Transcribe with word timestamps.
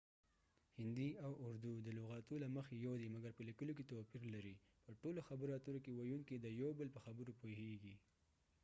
هندي 0.79 1.09
او 1.25 1.33
اردو 1.47 1.73
د 1.85 1.87
لغاتو 1.99 2.35
له 2.43 2.47
مخی 2.57 2.75
یو 2.87 2.95
دي 3.01 3.07
مګر 3.15 3.31
په 3.35 3.43
لیکلو 3.49 3.71
کې 3.77 3.89
توپیر 3.91 4.23
لري 4.35 4.55
:په 4.85 4.91
ټولو 5.01 5.19
خبرو 5.27 5.51
اترو 5.57 5.83
کې 5.85 5.91
ويونکې 5.93 6.35
د 6.39 6.47
یو 6.61 6.69
بل 6.79 6.87
په 6.95 6.99
خبرو 7.05 7.37
پوهیږی 7.41 7.95